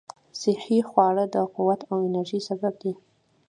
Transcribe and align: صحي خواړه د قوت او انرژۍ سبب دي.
صحي 0.41 0.77
خواړه 0.89 1.25
د 1.33 1.37
قوت 1.55 1.81
او 1.91 1.97
انرژۍ 2.07 2.39
سبب 2.49 2.73
دي. 2.81 2.93